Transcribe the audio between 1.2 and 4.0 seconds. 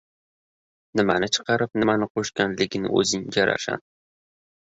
chiqarib, nimani qo‘shganligi o‘zingga ravshan.